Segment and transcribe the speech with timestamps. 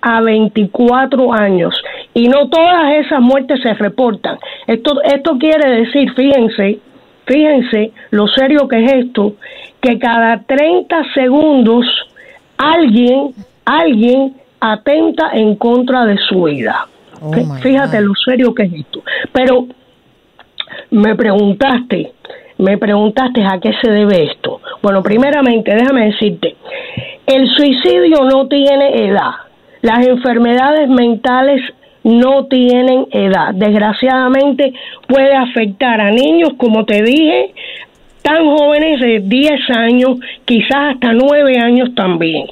[0.00, 1.74] a 24 años.
[2.14, 4.38] Y no todas esas muertes se reportan.
[4.66, 6.78] Esto, esto quiere decir, fíjense,
[7.26, 9.34] fíjense lo serio que es esto,
[9.80, 11.86] que cada 30 segundos
[12.56, 13.32] alguien,
[13.64, 16.88] alguien atenta en contra de su vida.
[17.20, 19.02] Oh Fíjate lo serio que es esto.
[19.32, 19.66] Pero
[20.90, 22.12] me preguntaste,
[22.58, 24.60] me preguntaste a qué se debe esto.
[24.82, 26.56] Bueno, primeramente, déjame decirte,
[27.26, 29.32] el suicidio no tiene edad.
[29.82, 31.60] Las enfermedades mentales
[32.02, 33.52] no tienen edad.
[33.54, 34.72] Desgraciadamente
[35.08, 37.52] puede afectar a niños, como te dije,
[38.22, 42.46] tan jóvenes de 10 años, quizás hasta 9 años también.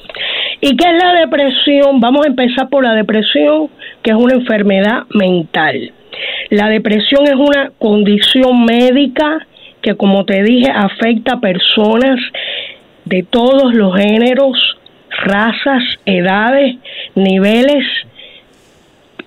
[0.67, 2.01] ¿Y qué es la depresión?
[2.01, 3.69] Vamos a empezar por la depresión,
[4.03, 5.93] que es una enfermedad mental.
[6.49, 9.47] La depresión es una condición médica
[9.83, 12.19] que, como te dije, afecta a personas
[13.05, 14.57] de todos los géneros,
[15.11, 16.77] razas, edades,
[17.15, 17.85] niveles,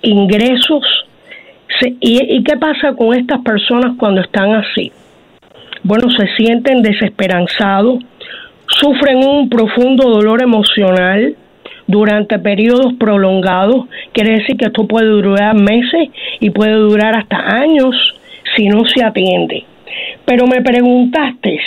[0.02, 1.06] ingresos.
[2.00, 4.92] ¿Y, qué pasa con estas personas cuando están así?
[5.84, 8.00] Bueno, se sienten desesperanzados,
[8.68, 11.36] sufren un profundo dolor emocional
[11.88, 17.96] durante periodos prolongados, quiere decir que esto puede durar meses y puede durar hasta años
[18.56, 19.66] si no se atiende.
[20.26, 21.60] Pero me preguntaste,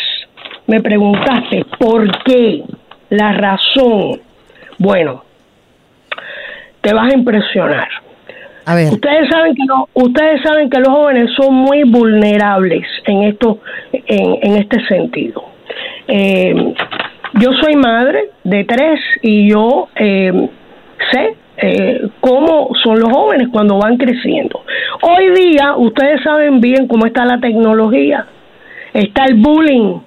[0.66, 2.62] me preguntaste por qué,
[3.09, 4.21] la razón.
[4.78, 5.25] Bueno,
[6.83, 7.89] te vas a impresionar.
[8.66, 8.93] A ver.
[8.93, 9.62] Ustedes saben que
[9.94, 13.59] ustedes saben que los jóvenes son muy vulnerables en esto,
[13.93, 15.44] en, en este sentido.
[16.06, 16.75] Eh,
[17.41, 20.49] yo soy madre de tres y yo eh,
[21.11, 24.62] sé eh, cómo son los jóvenes cuando van creciendo.
[25.03, 28.27] Hoy día ustedes saben bien cómo está la tecnología.
[28.93, 30.01] Está el bullying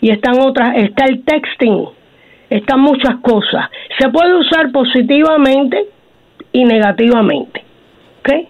[0.00, 1.84] y están otras, está el texting,
[2.50, 3.66] están muchas cosas.
[3.98, 5.86] Se puede usar positivamente
[6.52, 7.64] y negativamente.
[8.20, 8.48] ¿okay?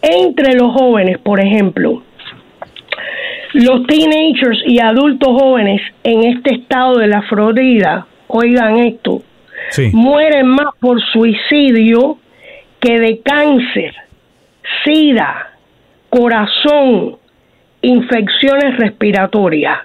[0.00, 2.02] entre los jóvenes, por ejemplo,
[3.58, 9.22] los teenagers y adultos jóvenes en este estado de la Florida, oigan esto,
[9.92, 12.18] mueren más por suicidio
[12.78, 13.94] que de cáncer,
[14.84, 15.56] sida,
[16.08, 17.16] corazón,
[17.82, 19.78] infecciones respiratorias.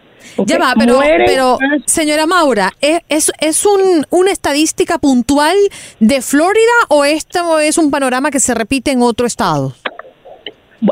[0.46, 5.58] Ya va, pero, pero señora Maura, ¿es, es, un, una estadística puntual
[6.00, 9.74] de Florida o esto es un panorama que se repite en otro estado?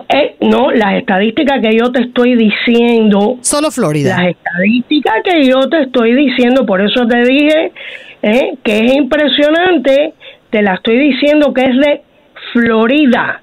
[0.10, 3.38] Eh, no, las estadísticas que yo te estoy diciendo.
[3.42, 4.18] Solo Florida.
[4.18, 7.72] Las estadísticas que yo te estoy diciendo, por eso te dije
[8.22, 10.14] eh, que es impresionante,
[10.50, 12.02] te la estoy diciendo que es de
[12.54, 13.42] Florida.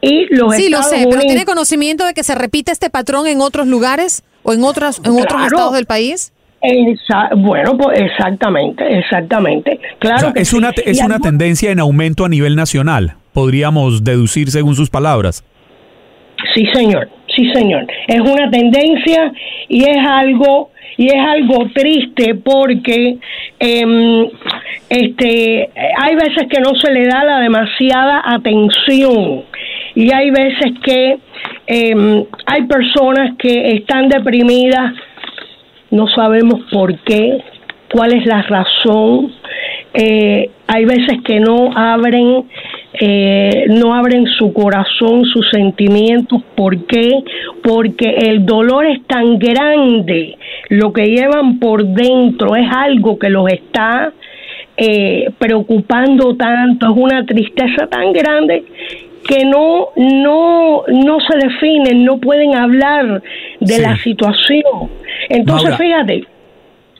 [0.00, 3.40] Y los sí, lo sé, pero ¿tiene conocimiento de que se repite este patrón en
[3.40, 6.32] otros lugares o en, otras, en otros estados del país?
[7.36, 9.80] bueno, pues exactamente, exactamente.
[9.98, 10.32] Claro.
[10.34, 15.44] es una, es una tendencia en aumento a nivel nacional, podríamos deducir según sus palabras.
[16.54, 17.86] Sí, señor, sí, señor.
[18.06, 19.32] Es una tendencia
[19.68, 23.16] y es algo y es algo triste porque
[23.58, 24.30] eh,
[24.90, 29.44] este hay veces que no se le da la demasiada atención
[29.94, 31.18] y hay veces que
[31.66, 34.92] eh, hay personas que están deprimidas
[35.92, 37.38] no sabemos por qué,
[37.92, 39.30] cuál es la razón.
[39.92, 42.44] Eh, hay veces que no abren,
[43.04, 46.40] eh, no abren su corazón, sus sentimientos.
[46.54, 47.10] ¿Por qué?
[47.60, 50.38] Porque el dolor es tan grande,
[50.68, 54.12] lo que llevan por dentro es algo que los está
[54.76, 58.62] eh, preocupando tanto, es una tristeza tan grande
[59.26, 63.20] que no no no se definen, no pueden hablar
[63.58, 64.90] de la situación.
[65.28, 66.24] Entonces, fíjate,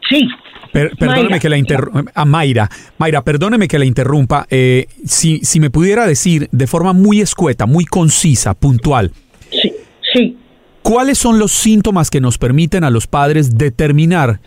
[0.09, 0.29] sí.
[0.73, 2.11] perdóneme que la interrumpa.
[2.15, 2.69] A Mayra,
[2.99, 4.47] Mayra, perdóneme que la interrumpa.
[4.51, 9.11] Eh, si, si me pudiera decir de forma muy escueta, muy concisa, puntual.
[9.51, 9.73] Sí,
[10.13, 10.37] sí.
[10.83, 14.41] ¿Cuáles son los síntomas que nos permiten a los padres determinar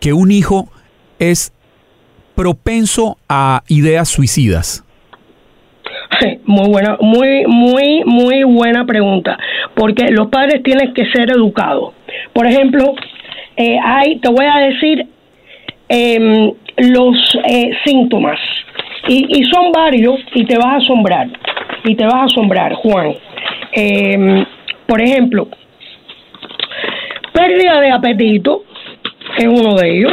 [0.00, 0.70] que un hijo
[1.18, 1.52] es
[2.34, 4.84] propenso a ideas suicidas?
[6.20, 9.38] Sí, muy buena, muy, muy, muy buena pregunta,
[9.74, 11.94] porque los padres tienen que ser educados.
[12.32, 12.94] Por ejemplo,
[13.66, 15.06] eh, te voy a decir
[15.88, 18.38] em, los eh, síntomas,
[19.08, 21.28] y, son varios, y te vas a asombrar,
[21.84, 23.14] y te vas a asombrar, Juan.
[23.72, 24.44] Em,
[24.86, 25.48] por ejemplo,
[27.32, 28.64] pérdida de apetito
[29.38, 30.12] es uno de ellos,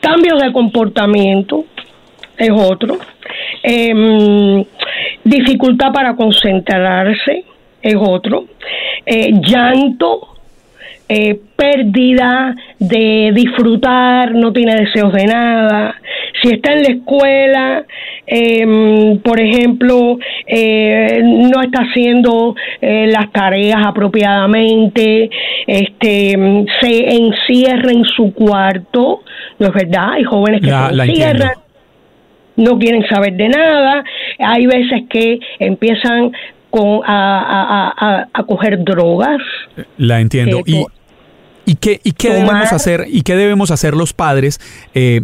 [0.00, 1.64] cambios de comportamiento
[2.36, 2.98] es otro.
[3.62, 4.64] Eh,
[5.24, 7.44] dificultad para concentrarse
[7.82, 8.46] es otro,
[9.06, 10.36] eh, llanto,
[11.12, 15.96] eh, pérdida de disfrutar, no tiene deseos de nada.
[16.40, 17.84] Si está en la escuela,
[18.26, 25.28] em, por ejemplo, eh, no está haciendo las tareas apropiadamente,
[25.66, 29.22] este, se encierra en su cuarto,
[29.58, 30.12] ¿no es verdad?
[30.12, 31.52] Hay jóvenes que se encierran
[32.60, 34.04] no quieren saber de nada,
[34.38, 36.32] hay veces que empiezan
[36.70, 39.40] con, a, a, coger drogas.
[39.96, 40.58] La entiendo.
[40.58, 40.84] Eh, y,
[41.70, 44.58] ¿Y qué, y qué debemos hacer y qué debemos hacer los padres?
[44.92, 45.20] Eh,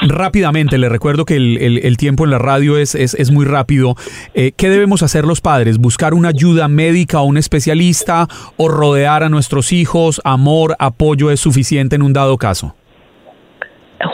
[0.00, 3.96] rápidamente, le recuerdo que el, tiempo en la radio es, es, muy rápido.
[4.32, 5.76] Eh, ¿Qué debemos hacer los padres?
[5.76, 10.22] ¿Buscar una ayuda médica o un especialista o rodear a nuestros hijos?
[10.24, 12.74] ¿Amor, apoyo es suficiente en un dado caso?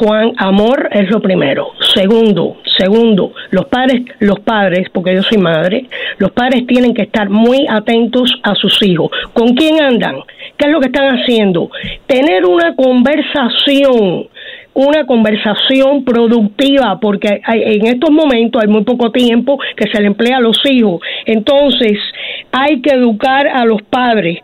[0.00, 1.68] Juan, amor es lo primero.
[1.94, 5.86] Segundo, segundo, los padres, los padres, porque yo soy madre,
[6.18, 9.10] los padres tienen que estar muy atentos a sus hijos.
[9.32, 10.16] ¿Con quién andan?
[10.56, 11.70] ¿Qué es lo que están haciendo?
[12.06, 14.28] Tener una conversación
[14.76, 20.36] una conversación productiva, porque en estos momentos hay muy poco tiempo que se le emplea
[20.36, 21.00] a los hijos.
[21.24, 21.98] Entonces,
[22.52, 24.38] hay que educar a los padres.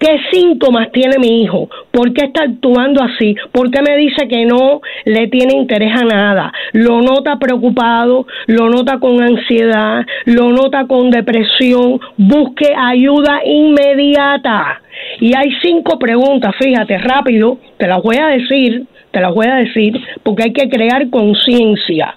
[0.00, 1.68] ¿Qué síntomas tiene mi hijo?
[1.90, 3.36] ¿Por qué está actuando así?
[3.52, 6.50] ¿Por qué me dice que no le tiene interés a nada?
[6.72, 12.00] Lo nota preocupado, lo nota con ansiedad, lo nota con depresión.
[12.16, 14.80] Busque ayuda inmediata.
[15.20, 19.56] Y hay cinco preguntas, fíjate, rápido, te las voy a decir, te las voy a
[19.56, 22.16] decir, porque hay que crear conciencia.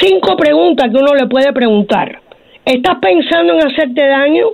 [0.00, 2.20] Cinco preguntas que uno le puede preguntar.
[2.62, 4.48] ¿Estás pensando en hacerte daño?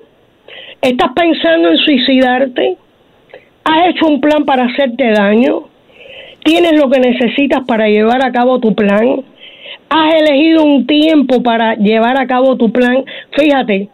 [0.82, 2.76] ¿Estás pensando en suicidarte?
[3.62, 5.69] ¿Has hecho un plan para hacerte daño?
[6.43, 9.23] ¿Tienes lo que necesitas para llevar a cabo tu plan?
[9.88, 13.05] ¿Has elegido un tiempo para llevar a cabo tu plan?
[13.31, 13.90] Fíjate,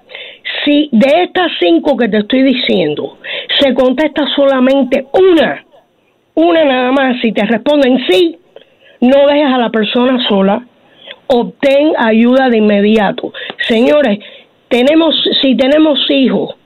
[0.64, 3.18] si de estas cinco que te estoy diciendo
[3.58, 5.66] se contesta solamente una,
[6.36, 8.38] una nada más, si te responden sí,
[9.02, 10.66] no dejes a la persona sola,
[11.26, 13.30] obtén ayuda de inmediato.
[13.68, 14.20] Señores,
[14.68, 16.57] tenemos, si tenemos hijos,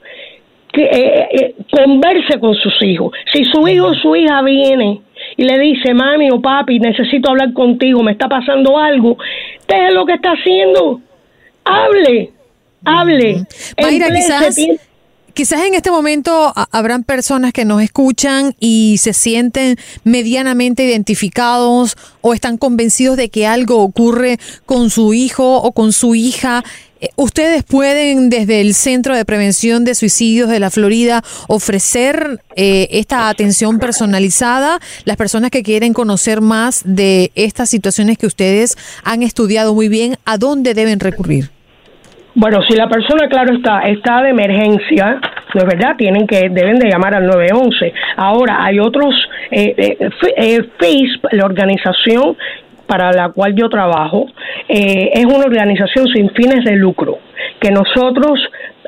[0.72, 3.12] que eh, eh, converse con sus hijos.
[3.32, 5.02] Si su hijo o su hija viene
[5.36, 9.16] y le dice, mami o papi, necesito hablar contigo, me está pasando algo,
[9.68, 11.00] deje lo que está haciendo,
[11.64, 12.32] hable,
[12.84, 13.44] hable.
[13.76, 14.56] quizás,
[15.34, 22.32] quizás en este momento habrán personas que nos escuchan y se sienten medianamente identificados o
[22.32, 26.64] están convencidos de que algo ocurre con su hijo o con su hija
[27.16, 33.28] ¿Ustedes pueden desde el Centro de Prevención de Suicidios de la Florida ofrecer eh, esta
[33.28, 34.78] atención personalizada?
[35.04, 40.14] Las personas que quieren conocer más de estas situaciones que ustedes han estudiado muy bien,
[40.24, 41.50] ¿a dónde deben recurrir?
[42.34, 45.20] Bueno, si la persona, claro está, está de emergencia,
[45.54, 45.96] ¿no es verdad?
[45.98, 47.92] Tienen que, deben de llamar al 911.
[48.16, 49.14] Ahora, hay otros,
[49.50, 50.60] eh, eh, eh
[51.32, 52.36] la organización
[52.92, 54.26] para la cual yo trabajo
[54.68, 57.20] eh, es una organización sin fines de lucro
[57.58, 58.38] que nosotros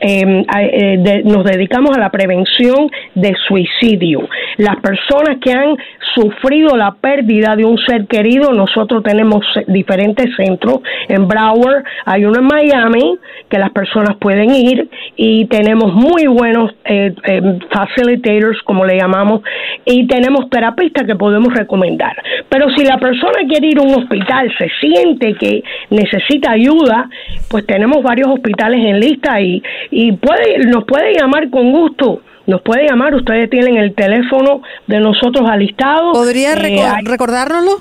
[0.00, 4.28] Em, eh, nos dedicamos a la prevención de suicidio.
[4.56, 5.76] Las personas que han
[6.14, 10.80] sufrido la pérdida de un ser querido, nosotros tenemos diferentes centros.
[11.08, 16.72] En Broward hay uno en Miami que las personas pueden ir y tenemos muy buenos
[16.84, 19.42] eh, em, facilitators, como le llamamos,
[19.84, 22.16] y tenemos terapistas que podemos recomendar.
[22.48, 27.08] Pero si la persona quiere ir a un hospital, se siente que necesita ayuda,
[27.50, 32.20] pues tenemos varios hospitales en lista y, y puede, nos puede llamar con gusto.
[32.46, 36.12] Nos puede llamar, ustedes tienen el teléfono de nosotros alistado.
[36.12, 37.80] ¿Podría eh, recordárnoslo?